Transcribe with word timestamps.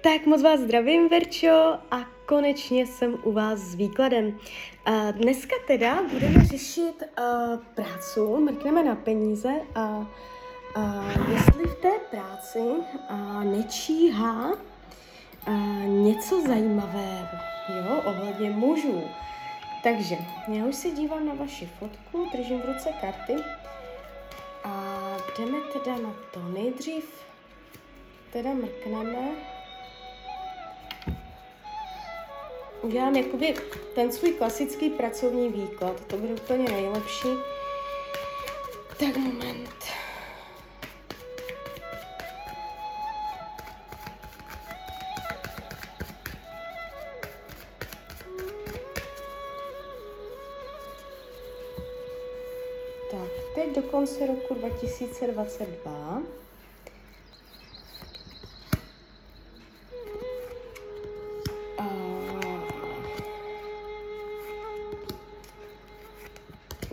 Tak 0.00 0.26
moc 0.26 0.42
vás 0.42 0.60
zdravím, 0.60 1.08
Verčo, 1.08 1.78
a 1.90 2.04
konečně 2.26 2.86
jsem 2.86 3.16
u 3.22 3.32
vás 3.32 3.58
s 3.58 3.74
výkladem. 3.74 4.38
Dneska 5.12 5.56
teda 5.66 6.02
budeme 6.12 6.44
řešit 6.44 7.02
uh, 7.02 7.58
prácu, 7.74 8.40
mrkneme 8.40 8.84
na 8.84 8.94
peníze 8.94 9.48
a 9.74 9.88
uh, 9.88 11.32
jestli 11.32 11.64
v 11.64 11.74
té 11.74 11.90
práci 12.10 12.62
nečíhá 13.42 14.50
něco 15.86 16.42
zajímavého, 16.46 17.28
jo, 17.68 18.02
ohledně 18.04 18.50
mužů. 18.50 19.02
Takže 19.82 20.16
já 20.48 20.64
už 20.64 20.74
se 20.74 20.90
dívám 20.90 21.26
na 21.26 21.34
vaši 21.34 21.66
fotku, 21.78 22.28
držím 22.32 22.60
v 22.60 22.64
ruce 22.64 22.92
karty 23.00 23.34
a 24.64 24.94
jdeme 25.38 25.58
teda 25.72 25.96
na 25.96 26.14
to. 26.34 26.40
Nejdřív 26.48 27.04
teda 28.32 28.50
mrkneme 28.50 29.28
udělám 32.82 33.16
jakoby 33.16 33.54
ten 33.94 34.12
svůj 34.12 34.32
klasický 34.32 34.90
pracovní 34.90 35.48
výklad. 35.48 36.04
To 36.04 36.16
bude 36.16 36.34
úplně 36.34 36.68
nejlepší. 36.68 37.28
Tak 38.98 39.16
moment. 39.16 39.68
Tak, 53.10 53.30
teď 53.54 53.74
do 53.76 53.82
konce 53.82 54.26
roku 54.26 54.54
2022 54.54 56.22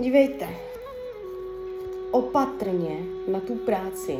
Dívejte, 0.05 0.47
opatrně 2.11 2.97
na 3.27 3.39
tu 3.39 3.55
práci. 3.55 4.19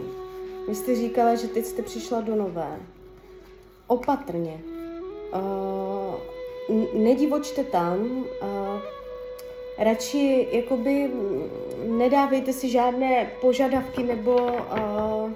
Vy 0.67 0.75
jste 0.75 0.95
říkala, 0.95 1.35
že 1.35 1.47
teď 1.47 1.65
jste 1.65 1.81
přišla 1.81 2.21
do 2.21 2.35
nové. 2.35 2.79
Opatrně. 3.87 4.59
Uh, 5.33 7.03
nedivočte 7.03 7.63
tam. 7.63 7.99
Uh, 8.01 8.27
radši 9.77 10.47
jakoby 10.51 11.11
nedávejte 11.87 12.53
si 12.53 12.69
žádné 12.69 13.31
požadavky 13.41 14.03
nebo 14.03 14.35
uh, 14.35 15.31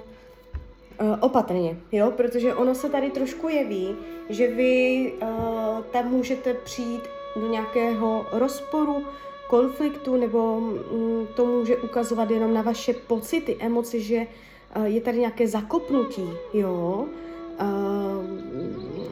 opatrně, 1.20 1.76
jo, 1.92 2.10
protože 2.10 2.54
ono 2.54 2.74
se 2.74 2.88
tady 2.88 3.10
trošku 3.10 3.48
jeví, 3.48 3.96
že 4.28 4.48
vy 4.48 5.12
uh, 5.22 5.28
tam 5.92 6.10
můžete 6.10 6.54
přijít 6.54 7.02
do 7.36 7.46
nějakého 7.46 8.26
rozporu, 8.32 9.04
konfliktu, 9.50 10.16
nebo 10.16 10.60
mm, 10.60 11.26
to 11.34 11.46
může 11.46 11.76
ukazovat 11.76 12.30
jenom 12.30 12.54
na 12.54 12.62
vaše 12.62 12.92
pocity, 12.92 13.56
emoce, 13.58 14.00
že 14.00 14.16
eh, 14.74 14.88
je 14.88 15.00
tady 15.00 15.18
nějaké 15.18 15.48
zakopnutí, 15.48 16.30
jo. 16.54 17.06
Eh, 17.58 17.64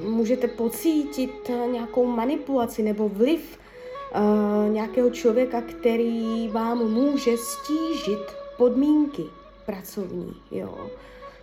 můžete 0.08 0.48
pocítit 0.48 1.50
nějakou 1.70 2.06
manipulaci 2.06 2.82
nebo 2.82 3.08
vliv 3.08 3.58
eh, 3.58 4.68
nějakého 4.70 5.10
člověka, 5.10 5.60
který 5.60 6.48
vám 6.48 6.78
může 6.78 7.36
stížit 7.36 8.24
podmínky 8.56 9.24
pracovní, 9.66 10.34
jo. 10.50 10.90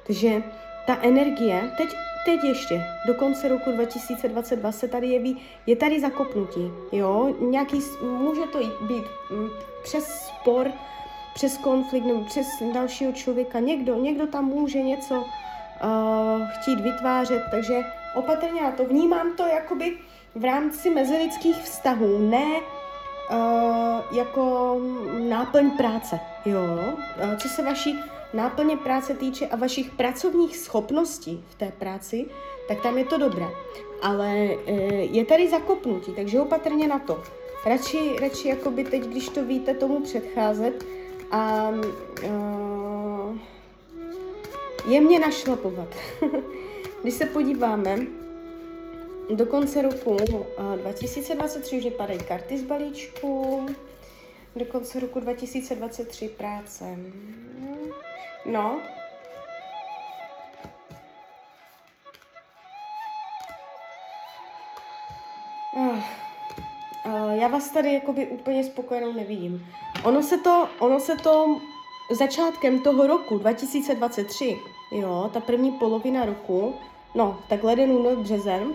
Takže 0.08 0.44
ta 0.88 0.98
energie, 1.02 1.72
teď 1.78 1.90
teď 2.26 2.44
ještě, 2.44 2.84
do 3.08 3.14
konce 3.14 3.48
roku 3.48 3.72
2022 3.72 4.72
se 4.72 4.88
tady 4.88 5.08
jeví, 5.08 5.38
je 5.66 5.76
tady 5.76 6.00
zakopnutí, 6.00 6.72
jo, 6.92 7.36
nějaký, 7.40 7.80
může 8.02 8.42
to 8.42 8.60
být 8.82 9.06
mm, 9.32 9.50
přes 9.84 10.06
spor, 10.06 10.72
přes 11.34 11.58
konflikt 11.58 12.06
nebo 12.06 12.24
přes 12.24 12.48
dalšího 12.74 13.12
člověka, 13.12 13.60
někdo, 13.60 13.96
někdo 13.96 14.28
tam 14.28 14.46
může 14.46 14.82
něco 14.82 15.16
uh, 15.16 16.48
chtít 16.48 16.80
vytvářet, 16.80 17.44
takže 17.52 17.74
opatrně 18.16 18.62
na 18.62 18.72
to 18.72 18.86
vnímám 18.86 19.36
to 19.38 19.44
jakoby 19.48 19.98
v 20.36 20.44
rámci 20.44 20.90
mezilidských 20.90 21.56
vztahů, 21.56 22.30
ne 22.30 22.62
uh, 23.32 24.18
jako 24.18 24.76
náplň 25.30 25.70
práce, 25.72 26.20
jo, 26.46 26.62
uh, 27.24 27.36
co 27.38 27.50
se 27.50 27.64
vaší 27.64 28.00
náplně 28.36 28.78
práce 28.78 29.14
týče 29.14 29.48
a 29.48 29.56
vašich 29.56 29.92
pracovních 29.92 30.58
schopností 30.58 31.44
v 31.50 31.56
té 31.56 31.72
práci, 31.80 32.26
tak 32.68 32.82
tam 32.82 32.98
je 32.98 33.06
to 33.06 33.18
dobré. 33.18 33.48
Ale 34.02 34.30
e, 34.68 34.74
je 34.96 35.26
tady 35.26 35.50
zakopnutí, 35.50 36.12
takže 36.16 36.42
opatrně 36.42 36.88
na 36.88 37.00
to. 37.00 37.24
Radši, 37.66 38.16
radši 38.22 38.48
jakoby 38.48 38.84
teď, 38.84 39.04
když 39.04 39.30
to 39.30 39.44
víte, 39.44 39.74
tomu 39.74 40.02
předcházet 40.02 40.86
a 41.32 41.70
uh, 41.70 43.38
jemně 44.88 45.20
našlapovat. 45.20 45.88
když 47.02 47.14
se 47.14 47.26
podíváme, 47.26 47.98
do 49.30 49.46
konce 49.46 49.82
roku 49.82 50.18
2023 50.76 51.78
už 51.78 51.94
padají 51.98 52.20
karty 52.20 52.58
z 52.58 52.64
balíčku, 52.64 53.66
do 54.56 54.66
konce 54.66 55.00
roku 55.00 55.20
2023 55.20 56.30
práce. 56.30 56.98
No. 58.46 58.80
Uh, 65.76 66.00
já 67.34 67.48
vás 67.48 67.70
tady 67.70 67.94
jakoby 67.94 68.28
úplně 68.28 68.64
spokojenou 68.64 69.14
nevidím. 69.14 69.68
Ono 70.04 70.24
se 70.24 70.38
to, 70.38 70.70
ono 70.80 71.00
se 71.00 71.16
to 71.16 71.62
začátkem 72.12 72.80
toho 72.80 73.08
roku 73.08 73.38
2023, 73.38 74.58
jo, 74.92 75.30
ta 75.34 75.40
první 75.40 75.72
polovina 75.72 76.26
roku, 76.26 76.76
no, 77.16 77.40
tak 77.50 77.64
leden, 77.64 77.92
únor, 77.92 78.16
březen, 78.18 78.74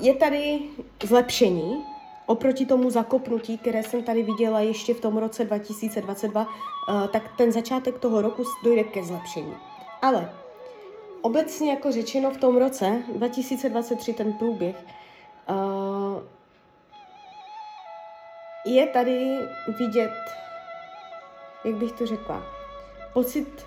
je 0.00 0.14
tady 0.14 0.60
zlepšení, 1.04 1.84
oproti 2.26 2.66
tomu 2.66 2.90
zakopnutí, 2.90 3.58
které 3.58 3.82
jsem 3.82 4.02
tady 4.02 4.22
viděla 4.22 4.60
ještě 4.60 4.94
v 4.94 5.00
tom 5.00 5.16
roce 5.16 5.44
2022, 5.44 6.46
eh, 6.88 7.08
tak 7.08 7.36
ten 7.36 7.52
začátek 7.52 7.98
toho 7.98 8.22
roku 8.22 8.44
dojde 8.64 8.84
ke 8.84 9.04
zlepšení. 9.04 9.54
Ale 10.02 10.32
obecně 11.22 11.70
jako 11.70 11.92
řečeno 11.92 12.30
v 12.30 12.36
tom 12.36 12.56
roce 12.56 13.02
2023 13.14 14.12
ten 14.12 14.32
průběh 14.32 14.76
eh, 15.48 16.36
je 18.66 18.86
tady 18.86 19.38
vidět, 19.78 20.14
jak 21.64 21.74
bych 21.74 21.92
to 21.92 22.06
řekla, 22.06 22.42
pocit 23.12 23.66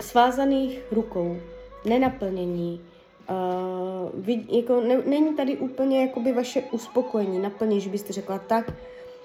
svázaných 0.00 0.80
rukou, 0.92 1.36
nenaplnění, 1.84 2.84
Uh, 3.30 4.10
vid, 4.14 4.52
jako 4.52 4.80
ne, 4.80 5.02
není 5.06 5.34
tady 5.34 5.56
úplně 5.56 6.00
jakoby 6.00 6.32
vaše 6.32 6.62
uspokojení, 6.70 7.38
naplně, 7.38 7.80
že 7.80 7.90
byste 7.90 8.12
řekla 8.12 8.38
tak, 8.38 8.72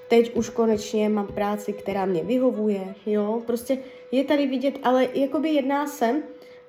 teď 0.07 0.35
už 0.35 0.49
konečně 0.49 1.09
mám 1.09 1.27
práci, 1.27 1.73
která 1.73 2.05
mě 2.05 2.23
vyhovuje, 2.23 2.95
jo, 3.05 3.41
prostě 3.45 3.77
je 4.11 4.23
tady 4.23 4.47
vidět, 4.47 4.79
ale 4.83 5.07
jakoby 5.13 5.49
jedná 5.49 5.87
se 5.87 6.15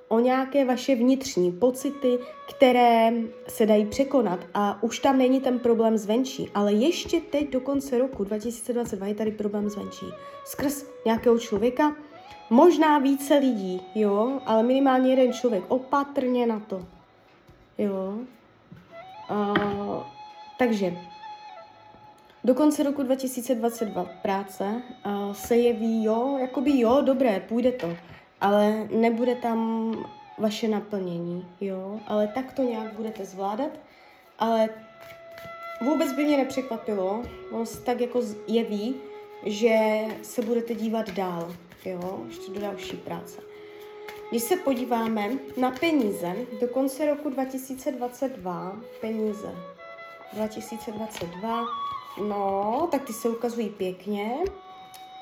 o 0.08 0.20
nějaké 0.20 0.64
vaše 0.64 0.94
vnitřní 0.94 1.52
pocity, 1.52 2.18
které 2.56 3.12
se 3.48 3.66
dají 3.66 3.86
překonat 3.86 4.40
a 4.54 4.82
už 4.82 4.98
tam 4.98 5.18
není 5.18 5.40
ten 5.40 5.58
problém 5.58 5.98
zvenčí, 5.98 6.50
ale 6.54 6.72
ještě 6.72 7.20
teď 7.20 7.50
do 7.50 7.60
konce 7.60 7.98
roku 7.98 8.24
2022 8.24 9.06
je 9.06 9.14
tady 9.14 9.30
problém 9.30 9.68
zvenčí. 9.68 10.06
Skrz 10.44 10.86
nějakého 11.04 11.38
člověka, 11.38 11.96
možná 12.50 12.98
více 12.98 13.38
lidí, 13.38 13.82
jo, 13.94 14.40
ale 14.46 14.62
minimálně 14.62 15.10
jeden 15.10 15.32
člověk, 15.32 15.64
opatrně 15.68 16.46
na 16.46 16.60
to. 16.60 16.95
Jo. 17.78 18.18
Uh, 19.30 20.02
takže 20.58 20.96
do 22.44 22.54
konce 22.54 22.82
roku 22.82 23.02
2022 23.02 24.04
práce 24.04 24.82
uh, 25.06 25.32
se 25.32 25.56
jeví, 25.56 26.04
jo, 26.04 26.38
jakoby 26.40 26.78
jo, 26.78 27.00
dobré, 27.00 27.40
půjde 27.40 27.72
to, 27.72 27.96
ale 28.40 28.88
nebude 28.90 29.34
tam 29.34 29.90
vaše 30.38 30.68
naplnění, 30.68 31.46
jo, 31.60 32.00
ale 32.06 32.28
tak 32.28 32.52
to 32.52 32.62
nějak 32.62 32.92
budete 32.92 33.24
zvládat, 33.24 33.70
ale 34.38 34.68
vůbec 35.80 36.12
by 36.12 36.24
mě 36.24 36.36
nepřekvapilo, 36.36 37.22
on 37.50 37.66
se 37.66 37.80
tak 37.80 38.00
jako 38.00 38.20
jeví, 38.46 38.94
že 39.46 39.78
se 40.22 40.42
budete 40.42 40.74
dívat 40.74 41.10
dál, 41.10 41.54
jo, 41.84 42.24
ještě 42.28 42.52
do 42.52 42.60
další 42.60 42.96
práce. 42.96 43.55
Když 44.30 44.42
se 44.42 44.56
podíváme 44.56 45.30
na 45.56 45.70
peníze 45.70 46.36
do 46.60 46.68
konce 46.68 47.06
roku 47.06 47.30
2022, 47.30 48.76
peníze 49.00 49.54
2022, 50.32 51.64
no, 52.28 52.88
tak 52.90 53.04
ty 53.04 53.12
se 53.12 53.28
ukazují 53.28 53.68
pěkně. 53.68 54.34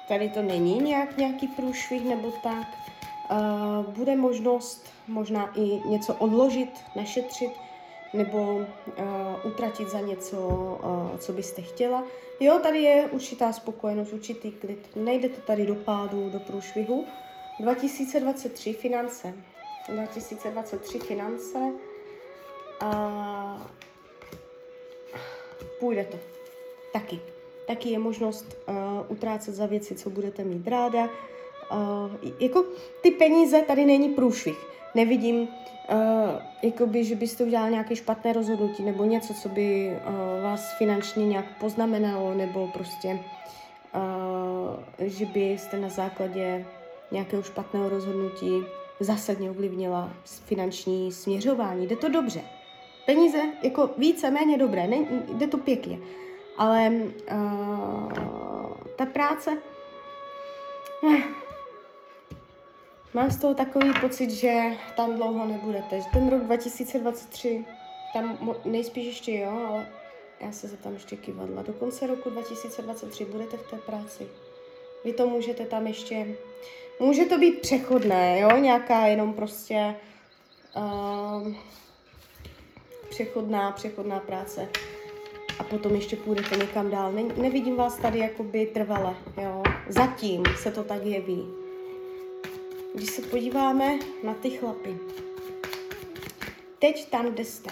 Tady 0.09 0.29
to 0.29 0.43
není 0.43 0.79
nějak 0.79 1.17
nějaký 1.17 1.49
průšvih 1.49 2.05
nebo 2.05 2.33
tak. 2.43 2.67
Uh, 3.31 3.95
bude 3.95 4.17
možnost 4.17 4.87
možná 5.09 5.53
i 5.56 5.81
něco 5.89 6.15
odložit, 6.15 6.71
našetřit, 6.97 7.51
nebo 8.12 8.55
uh, 8.55 8.65
utratit 9.45 9.89
za 9.89 10.01
něco, 10.01 10.39
uh, 10.39 11.19
co 11.19 11.33
byste 11.33 11.62
chtěla. 11.62 12.05
Jo, 12.41 12.59
tady 12.62 12.83
je 12.83 13.09
určitá 13.12 13.53
spokojenost, 13.53 14.12
určitý 14.12 14.51
klid. 14.51 14.89
Nejde 14.97 15.29
to 15.29 15.41
tady 15.41 15.67
do 15.67 15.75
pádu, 15.75 16.31
do 16.31 16.41
průšvihu. 16.41 17.05
2023 17.61 18.73
finance. 18.73 19.35
2023 19.89 20.99
finance. 20.99 21.59
A 22.81 23.71
půjde 25.81 26.05
to. 26.05 26.19
Taky. 26.93 27.21
Taky 27.67 27.89
je 27.89 27.99
možnost 27.99 28.56
uh, 28.69 28.75
utrácet 29.09 29.55
za 29.55 29.67
věci, 29.67 29.95
co 29.95 30.11
budete 30.11 30.45
mít 30.45 30.69
ráda. 30.69 31.05
Uh, 31.05 31.11
jako 32.41 32.65
ty 33.03 33.11
peníze, 33.11 33.62
tady 33.62 33.85
není 33.85 34.09
průšvih. 34.09 34.67
Nevidím, 34.95 35.41
uh, 35.41 35.49
jakoby, 36.62 37.05
že 37.05 37.15
byste 37.15 37.45
udělali 37.45 37.71
nějaké 37.71 37.97
špatné 37.97 38.33
rozhodnutí 38.33 38.83
nebo 38.83 39.05
něco, 39.05 39.35
co 39.35 39.49
by 39.49 39.97
uh, 40.06 40.43
vás 40.43 40.79
finančně 40.79 41.27
nějak 41.27 41.59
poznamenalo, 41.61 42.35
nebo 42.35 42.69
prostě, 42.69 43.19
uh, 43.95 45.06
že 45.06 45.27
byste 45.27 45.79
na 45.79 45.89
základě 45.89 46.65
nějakého 47.14 47.43
špatného 47.43 47.88
rozhodnutí 47.88 48.64
zásadně 49.00 49.50
ovlivnila 49.50 50.12
finanční 50.25 51.12
směřování. 51.12 51.87
Jde 51.87 51.96
to 51.96 52.08
dobře. 52.08 52.40
Peníze 53.06 53.38
jako 53.62 53.90
více, 53.99 54.31
méně 54.31 54.58
dobré, 54.58 54.87
ne, 54.87 54.96
jde 55.34 55.46
to 55.46 55.58
pěkně. 55.58 55.99
Ale 56.58 56.93
uh, 57.32 58.12
ta 58.96 59.06
práce, 59.06 59.58
eh, 61.14 61.22
mám 63.14 63.31
z 63.31 63.40
toho 63.40 63.55
takový 63.55 63.93
pocit, 64.00 64.31
že 64.31 64.62
tam 64.96 65.17
dlouho 65.17 65.46
nebudete. 65.46 66.00
Ten 66.12 66.31
rok 66.31 66.43
2023, 66.43 67.64
tam 68.12 68.38
nejspíš 68.64 69.06
ještě 69.06 69.38
jo, 69.38 69.67
ale 69.69 69.87
já 70.40 70.52
se 70.52 70.69
za 70.69 70.76
tam 70.76 70.93
ještě 70.94 71.17
kivadla. 71.17 71.62
Do 71.62 71.72
konce 71.72 72.06
roku 72.06 72.31
2023 72.31 73.25
budete 73.25 73.56
v 73.56 73.70
té 73.70 73.76
práci. 73.76 74.28
Vy 75.05 75.12
to 75.12 75.29
můžete 75.29 75.67
tam 75.67 75.87
ještě 75.87 76.27
Může 77.01 77.25
to 77.25 77.39
být 77.39 77.61
přechodné, 77.61 78.41
jo, 78.41 78.56
nějaká 78.56 79.06
jenom 79.06 79.35
prostě 79.35 79.95
uh, 80.77 81.53
přechodná, 83.09 83.73
přechodná 83.73 84.21
práce 84.21 84.69
a 85.59 85.65
potom 85.65 85.95
ještě 85.95 86.17
půjdete 86.17 86.56
někam 86.56 86.91
dál. 86.91 87.12
Ne, 87.12 87.23
nevidím 87.23 87.77
vás 87.77 87.97
tady 87.97 88.19
jakoby 88.19 88.67
trvale, 88.67 89.15
jo. 89.43 89.62
Zatím 89.89 90.43
se 90.56 90.71
to 90.71 90.85
tak 90.85 91.05
jeví. 91.05 91.47
Když 92.95 93.11
se 93.11 93.23
podíváme 93.23 93.99
na 94.23 94.35
ty 94.35 94.51
chlapy. 94.51 94.99
Teď 96.79 97.11
tam, 97.11 97.27
kde 97.27 97.45
jste. 97.45 97.71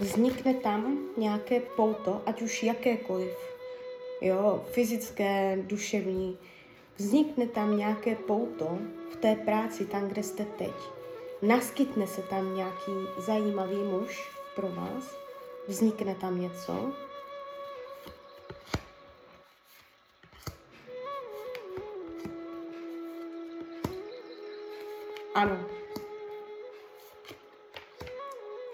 Vznikne 0.00 0.54
tam 0.54 0.98
nějaké 1.16 1.60
pouto, 1.60 2.22
ať 2.26 2.42
už 2.42 2.62
jakékoliv, 2.62 3.36
jo, 4.20 4.64
fyzické, 4.72 5.58
duševní, 5.62 6.38
vznikne 6.96 7.46
tam 7.46 7.76
nějaké 7.76 8.14
pouto 8.14 8.78
v 9.12 9.16
té 9.16 9.34
práci, 9.34 9.86
tam, 9.86 10.08
kde 10.08 10.22
jste 10.22 10.44
teď. 10.44 10.72
Naskytne 11.42 12.06
se 12.06 12.22
tam 12.22 12.56
nějaký 12.56 12.92
zajímavý 13.18 13.76
muž 13.76 14.30
pro 14.56 14.68
vás, 14.68 15.18
vznikne 15.68 16.14
tam 16.14 16.40
něco, 16.40 16.92
Ano. 25.34 25.56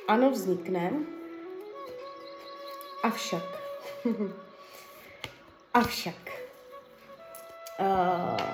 Ano, 0.09 0.31
vznikne. 0.31 1.16
Avšak. 3.07 3.43
Avšak. 5.75 6.31
Uh, 7.81 8.47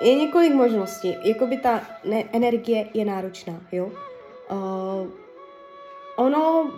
je 0.00 0.14
několik 0.14 0.52
možností. 0.52 1.16
Jakoby 1.22 1.56
ta 1.56 1.80
ne- 2.04 2.24
energie 2.32 2.88
je 2.94 3.04
náročná, 3.04 3.60
jo. 3.72 3.86
Uh, 4.50 5.08
ono 6.16 6.70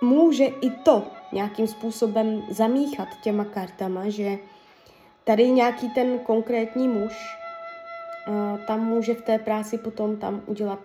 může 0.00 0.44
i 0.44 0.70
to 0.70 1.06
nějakým 1.32 1.66
způsobem 1.66 2.42
zamíchat 2.50 3.08
těma 3.22 3.44
kartama, 3.44 4.08
že 4.08 4.38
tady 5.24 5.50
nějaký 5.50 5.90
ten 5.90 6.18
konkrétní 6.18 6.88
muž 6.88 7.38
uh, 8.28 8.58
tam 8.66 8.80
může 8.80 9.14
v 9.14 9.22
té 9.22 9.38
práci 9.38 9.78
potom 9.78 10.16
tam 10.16 10.42
udělat 10.46 10.80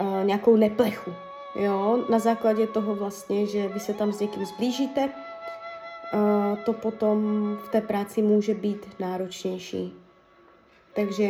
uh, 0.00 0.24
nějakou 0.24 0.56
neplechu, 0.56 1.14
Jo, 1.58 2.04
na 2.08 2.18
základě 2.18 2.66
toho 2.66 2.94
vlastně, 2.94 3.46
že 3.46 3.68
vy 3.68 3.80
se 3.80 3.94
tam 3.94 4.12
s 4.12 4.20
někým 4.20 4.46
zblížíte, 4.46 5.08
to 6.64 6.72
potom 6.72 7.18
v 7.64 7.68
té 7.68 7.80
práci 7.80 8.22
může 8.22 8.54
být 8.54 9.00
náročnější. 9.00 9.94
Takže 10.94 11.28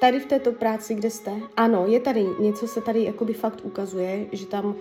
tady 0.00 0.20
v 0.20 0.26
této 0.26 0.52
práci, 0.52 0.94
kde 0.94 1.10
jste, 1.10 1.32
ano, 1.56 1.84
je 1.86 2.00
tady, 2.00 2.26
něco 2.38 2.66
se 2.66 2.80
tady 2.80 3.04
jakoby 3.04 3.32
fakt 3.32 3.60
ukazuje, 3.62 4.26
že 4.32 4.46
tam 4.46 4.74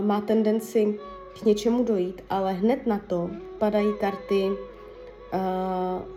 má 0.00 0.20
tendenci 0.20 0.98
k 1.40 1.44
něčemu 1.44 1.84
dojít, 1.84 2.24
ale 2.30 2.52
hned 2.52 2.86
na 2.86 2.98
to 3.06 3.30
padají 3.58 3.92
karty 4.00 4.52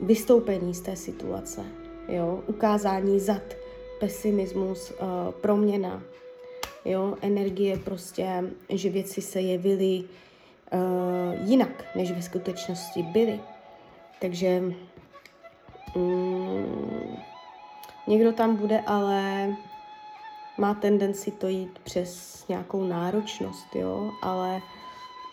vystoupení 0.02 0.74
z 0.74 0.82
té 0.82 0.96
situace, 0.96 1.66
jo, 2.08 2.44
ukázání 2.48 3.20
zad, 3.20 3.61
pesimismus, 4.02 4.92
uh, 4.92 5.32
proměna, 5.32 6.02
jo, 6.86 7.16
energie 7.22 7.78
prostě, 7.78 8.44
že 8.70 8.90
věci 8.90 9.22
se 9.22 9.42
jevily 9.42 10.04
uh, 10.04 11.50
jinak, 11.50 11.96
než 11.96 12.12
ve 12.12 12.22
skutečnosti 12.22 13.04
byly. 13.04 13.40
Takže 14.22 14.64
um, 15.96 17.18
někdo 18.08 18.32
tam 18.32 18.56
bude, 18.56 18.80
ale 18.88 19.48
má 20.58 20.74
tendenci 20.74 21.32
to 21.32 21.48
jít 21.48 21.80
přes 21.80 22.44
nějakou 22.48 22.84
náročnost, 22.84 23.76
jo, 23.76 24.12
ale 24.22 24.62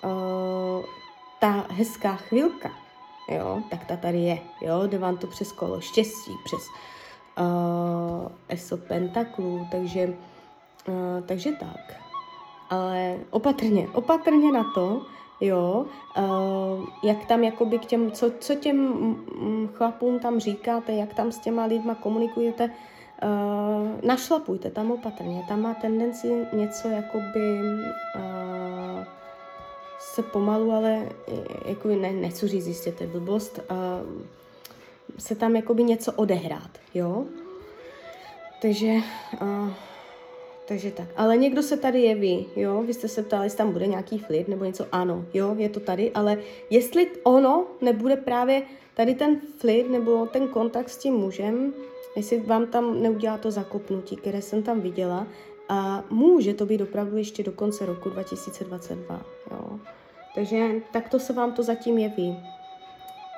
uh, 0.05 0.85
ta 1.41 1.67
hezká 1.71 2.17
chvilka, 2.17 2.71
jo, 3.29 3.63
tak 3.71 3.85
ta 3.85 3.97
tady 3.97 4.19
je, 4.19 4.39
jo, 4.61 4.87
jde 4.87 4.99
vám 4.99 5.17
to 5.17 5.27
přes 5.27 5.53
kolo 5.53 5.81
štěstí, 5.81 6.33
přes 6.45 6.63
uh, 7.41 8.29
ESO 8.49 8.77
pentaklů, 8.77 9.67
takže, 9.71 10.15
uh, 10.89 10.95
takže 11.27 11.53
tak. 11.53 11.95
Ale 12.71 13.17
opatrně, 13.31 13.89
opatrně 13.95 14.53
na 14.53 14.65
to, 14.75 15.03
jo, 15.41 15.87
uh, 16.19 16.85
jak 17.03 17.27
tam 17.27 17.45
jakoby 17.45 17.79
k 17.79 17.85
těm, 17.85 18.11
co, 18.11 18.31
co 18.41 18.55
těm 18.55 19.17
chlapům 19.75 20.19
tam 20.19 20.41
říkáte, 20.41 20.93
jak 20.93 21.15
tam 21.15 21.33
s 21.33 21.39
těma 21.39 21.65
lidma 21.65 21.95
komunikujete, 21.95 22.65
uh, 22.65 24.07
našlapujte 24.07 24.71
tam 24.71 24.91
opatrně, 24.91 25.45
tam 25.49 25.63
má 25.63 25.75
tendenci 25.75 26.47
něco 26.53 26.89
jakoby 26.89 27.61
uh, 28.17 29.05
se 30.01 30.23
pomalu, 30.23 30.73
ale 30.73 31.09
jako 31.65 31.89
ne, 31.89 32.13
nechci 32.13 32.49
říct, 32.49 32.67
jistěte 32.67 33.07
blbost, 33.07 33.61
uh, 33.71 34.38
se 35.19 35.35
tam 35.35 35.57
jakoby 35.57 35.85
něco 35.85 36.13
odehrát, 36.13 36.71
jo. 36.95 37.25
Takže, 38.63 38.95
uh, 39.43 39.71
takže 40.69 40.91
tak. 40.91 41.09
Ale 41.17 41.37
někdo 41.37 41.63
se 41.63 41.77
tady 41.77 42.01
jeví, 42.01 42.47
jo. 42.57 42.83
Vy 42.83 42.95
jste 42.95 43.09
se 43.09 43.23
ptali, 43.23 43.47
jestli 43.47 43.57
tam 43.57 43.73
bude 43.73 43.87
nějaký 43.87 44.19
flirt 44.19 44.49
nebo 44.49 44.65
něco. 44.65 44.87
Ano, 44.93 45.25
jo, 45.35 45.55
je 45.59 45.69
to 45.69 45.81
tady, 45.81 46.13
ale 46.13 46.39
jestli 46.71 47.11
ono 47.23 47.67
nebude 47.81 48.17
právě 48.17 48.63
tady 48.95 49.15
ten 49.15 49.41
flirt 49.57 49.91
nebo 49.91 50.27
ten 50.27 50.49
kontakt 50.49 50.89
s 50.89 50.99
tím 50.99 51.15
mužem, 51.15 51.73
jestli 52.17 52.41
vám 52.41 52.67
tam 52.67 53.03
neudělá 53.03 53.39
to 53.39 53.51
zakopnutí, 53.51 54.17
které 54.17 54.43
jsem 54.43 54.63
tam 54.63 54.81
viděla, 54.81 55.27
a 55.69 56.05
může 56.11 56.55
to 56.55 56.67
být 56.67 56.81
opravdu 56.81 57.17
ještě 57.17 57.43
do 57.43 57.53
konce 57.53 57.87
roku 57.87 58.11
2022, 58.11 59.23
jo. 59.51 59.79
Takže 60.35 60.71
takto 60.93 61.19
se 61.19 61.33
vám 61.33 61.53
to 61.53 61.63
zatím 61.63 61.99
jeví. 61.99 62.37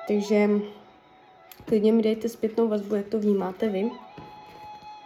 Takže 0.07 0.49
klidně 1.65 1.91
mi 1.91 2.01
dejte 2.01 2.29
zpětnou 2.29 2.67
vazbu, 2.67 2.95
jak 2.95 3.07
to 3.07 3.19
vnímáte 3.19 3.69
vy. 3.69 3.91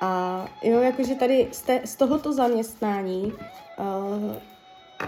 A 0.01 0.45
jo, 0.63 0.79
jakože 0.79 1.15
tady 1.15 1.47
z, 1.51 1.61
té, 1.61 1.81
z 1.85 1.95
tohoto 1.95 2.33
zaměstnání, 2.33 3.33
uh, 3.33 4.35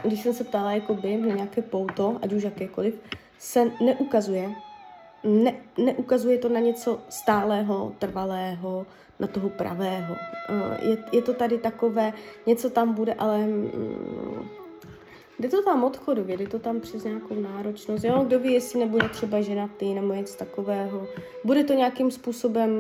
když 0.04 0.22
jsem 0.22 0.34
se 0.34 0.44
ptala 0.44 0.72
jakoby 0.72 1.18
na 1.18 1.36
nějaké 1.36 1.62
pouto, 1.62 2.18
ať 2.22 2.34
už 2.34 2.44
jakékoliv, 2.44 3.02
se 3.40 3.72
neukazuje, 3.82 4.50
ne, 5.24 5.54
neukazuje 5.78 6.38
to 6.38 6.50
na 6.50 6.60
něco 6.60 7.00
stálého, 7.10 7.92
trvalého, 8.00 8.86
na 9.20 9.28
toho 9.28 9.50
pravého. 9.50 10.16
Uh, 10.50 10.90
je, 10.90 10.98
je 11.12 11.22
to 11.22 11.34
tady 11.34 11.58
takové, 11.58 12.14
něco 12.46 12.70
tam 12.70 12.94
bude, 12.94 13.14
ale 13.14 13.38
mm, 13.38 14.50
Jde 15.40 15.50
to 15.50 15.64
tam 15.64 15.84
odchodově, 15.84 16.38
jde 16.38 16.48
to 16.48 16.60
tam 16.60 16.80
přes 16.80 17.04
nějakou 17.04 17.36
náročnost, 17.36 18.04
jo, 18.04 18.24
kdo 18.28 18.40
ví, 18.40 18.54
jestli 18.54 18.80
nebude 18.80 19.10
třeba 19.10 19.42
ženatý 19.42 19.94
nebo 19.94 20.14
něco 20.14 20.38
takového. 20.38 21.08
Bude 21.44 21.64
to 21.64 21.74
nějakým 21.74 22.12
způsobem 22.12 22.72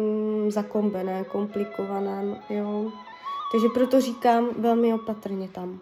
zakombené, 0.48 1.24
komplikované, 1.24 2.42
jo. 2.50 2.92
Takže 3.52 3.68
proto 3.74 4.02
říkám 4.02 4.50
velmi 4.58 4.94
opatrně 4.94 5.48
tam. 5.48 5.80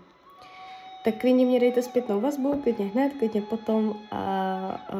Tak 1.05 1.22
klidně 1.22 1.46
mě 1.46 1.60
dejte 1.60 1.82
zpětnou 1.82 2.22
vazbu, 2.22 2.62
klidně 2.63 2.86
hned, 2.86 3.13
klidně 3.20 3.41
potom 3.41 3.96
a, 4.12 4.17
a 4.17 4.98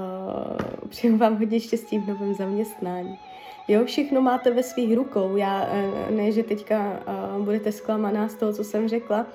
přeju 0.90 1.18
vám 1.18 1.38
hodně 1.38 1.60
štěstí 1.60 2.00
v 2.00 2.08
novém 2.08 2.34
zaměstnání. 2.34 3.20
Jo, 3.68 3.86
všechno 3.86 4.22
máte 4.22 4.52
ve 4.52 4.64
svých 4.64 4.96
rukou. 4.96 5.36
Já 5.36 5.68
e, 5.72 6.12
ne, 6.12 6.32
že 6.32 6.44
teďka 6.44 7.00
uh, 7.38 7.46
budete 7.46 7.72
zklamaná 7.72 8.28
z 8.28 8.36
toho, 8.36 8.54
co 8.54 8.64
jsem 8.64 8.88
řekla. 8.88 9.26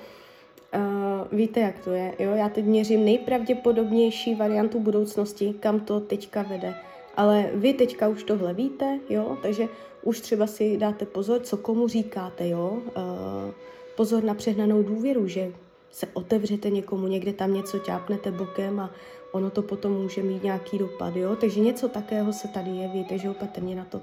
Uh, 0.75 1.37
víte, 1.37 1.59
jak 1.59 1.79
to 1.79 1.91
je. 1.91 2.13
Jo? 2.19 2.31
Já 2.35 2.49
teď 2.49 2.65
měřím 2.65 3.05
nejpravděpodobnější 3.05 4.35
variantu 4.35 4.79
budoucnosti, 4.79 5.53
kam 5.59 5.79
to 5.79 5.99
teďka 5.99 6.41
vede. 6.41 6.75
Ale 7.17 7.49
vy 7.53 7.73
teďka 7.73 8.07
už 8.07 8.23
tohle 8.23 8.53
víte, 8.53 8.99
jo? 9.09 9.37
takže 9.41 9.67
už 10.03 10.19
třeba 10.19 10.47
si 10.47 10.77
dáte 10.77 11.05
pozor, 11.05 11.41
co 11.41 11.57
komu 11.57 11.87
říkáte. 11.87 12.47
Jo? 12.47 12.69
Uh, 12.71 13.53
pozor 13.95 14.23
na 14.23 14.33
přehnanou 14.33 14.83
důvěru, 14.83 15.27
že 15.27 15.51
se 15.91 16.07
otevřete 16.13 16.69
někomu, 16.69 17.07
někde 17.07 17.33
tam 17.33 17.53
něco 17.53 17.79
ťápnete 17.79 18.31
bokem 18.31 18.79
a 18.79 18.91
ono 19.31 19.49
to 19.49 19.61
potom 19.61 19.91
může 19.91 20.23
mít 20.23 20.43
nějaký 20.43 20.77
dopad, 20.77 21.15
jo? 21.15 21.35
Takže 21.35 21.59
něco 21.59 21.89
takého 21.89 22.33
se 22.33 22.47
tady 22.47 22.69
jeví, 22.69 23.05
takže 23.09 23.29
opatrně 23.29 23.75
na 23.75 23.85
to. 23.85 24.01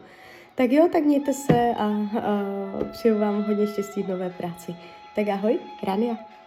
Tak 0.55 0.73
jo, 0.73 0.89
tak 0.93 1.05
mějte 1.05 1.33
se 1.33 1.75
a, 1.79 1.85
a 1.85 2.45
přeju 2.93 3.19
vám 3.19 3.43
hodně 3.43 3.67
štěstí 3.67 4.03
v 4.03 4.09
nové 4.09 4.31
práci. 4.31 4.75
Tak 5.17 5.29
ahoj, 5.29 5.59
Rania. 5.83 6.38